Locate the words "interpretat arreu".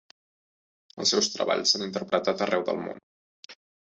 1.91-2.65